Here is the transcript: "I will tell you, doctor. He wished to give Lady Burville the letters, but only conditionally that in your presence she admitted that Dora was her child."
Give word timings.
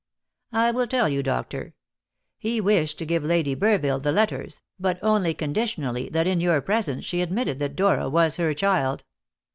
"I 0.51 0.71
will 0.71 0.87
tell 0.87 1.07
you, 1.09 1.21
doctor. 1.21 1.75
He 2.39 2.59
wished 2.59 2.97
to 2.97 3.05
give 3.05 3.23
Lady 3.23 3.53
Burville 3.55 4.01
the 4.01 4.11
letters, 4.11 4.63
but 4.79 4.97
only 5.03 5.35
conditionally 5.35 6.09
that 6.09 6.25
in 6.25 6.41
your 6.41 6.59
presence 6.59 7.05
she 7.05 7.21
admitted 7.21 7.59
that 7.59 7.75
Dora 7.75 8.09
was 8.09 8.37
her 8.37 8.51
child." 8.55 9.03